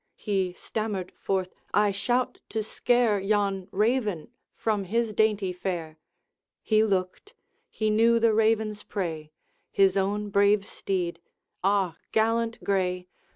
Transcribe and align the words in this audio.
He 0.15 0.53
stammered 0.53 1.13
forth, 1.19 1.53
'I 1.75 1.91
shout 1.91 2.39
to 2.49 2.63
scare 2.63 3.19
Yon 3.19 3.67
raven 3.69 4.31
from 4.55 4.85
his 4.85 5.13
dainty 5.13 5.53
fare.' 5.53 5.99
He 6.63 6.83
looked 6.83 7.35
he 7.69 7.91
knew 7.91 8.17
the 8.19 8.33
raven's 8.33 8.81
prey, 8.81 9.29
His 9.71 9.95
own 9.95 10.31
brave 10.31 10.65
steed: 10.65 11.19
'Ah! 11.63 11.97
gallant 12.11 12.63
gray! 12.63 13.09